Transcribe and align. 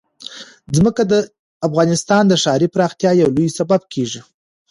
ځمکه 0.75 1.03
د 1.11 1.13
افغانستان 1.67 2.23
د 2.27 2.33
ښاري 2.43 2.67
پراختیا 2.73 3.11
یو 3.21 3.29
لوی 3.35 3.47
سبب 3.59 3.81
کېږي. 3.93 4.21